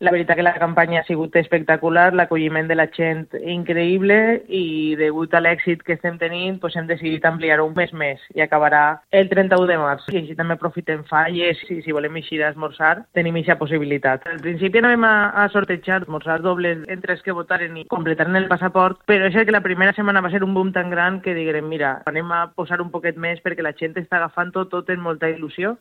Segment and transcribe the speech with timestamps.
[0.00, 4.14] La veritat que la campanya ha sigut espectacular, l'acolliment de la gent increïble
[4.48, 8.40] i degut a l'èxit que estem tenint doncs hem decidit ampliar-ho un mes més i
[8.40, 10.06] acabarà el 31 de març.
[10.08, 14.24] I així també aprofitem falles i si volem eixir a esmorzar tenim aquesta possibilitat.
[14.24, 15.12] Al principi anàvem a,
[15.44, 19.52] a sortejar esmorzars dobles entre els que votaren i completaren el passaport, però és que
[19.52, 22.80] la primera setmana va ser un boom tan gran que diguem, mira, anem a posar
[22.80, 25.76] un poquet més perquè la gent està agafant tot, tot en molta il·lusió